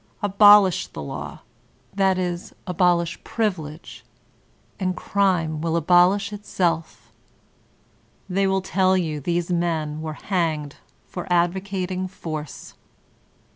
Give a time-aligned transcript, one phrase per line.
[0.23, 1.41] Abolish the law—
[1.95, 4.01] ^that is abolish privilege^—
[4.79, 7.11] ^and crime will abolish itself.
[8.27, 12.73] They will tell you these men were hanged for ad vocating force.